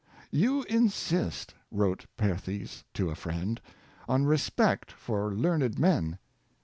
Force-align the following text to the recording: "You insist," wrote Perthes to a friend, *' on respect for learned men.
"You 0.45 0.63
insist," 0.63 1.53
wrote 1.69 2.07
Perthes 2.17 2.83
to 2.95 3.11
a 3.11 3.15
friend, 3.15 3.61
*' 3.83 4.09
on 4.09 4.25
respect 4.25 4.91
for 4.91 5.31
learned 5.31 5.77
men. 5.77 6.17